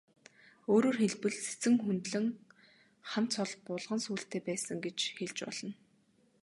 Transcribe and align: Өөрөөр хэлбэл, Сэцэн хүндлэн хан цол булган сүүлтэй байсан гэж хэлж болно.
Өөрөөр 0.73 0.97
хэлбэл, 0.99 1.37
Сэцэн 1.47 1.73
хүндлэн 1.81 2.25
хан 3.11 3.25
цол 3.33 3.51
булган 3.67 3.99
сүүлтэй 4.05 4.41
байсан 4.47 4.77
гэж 4.85 4.99
хэлж 5.17 5.37
болно. 5.47 5.73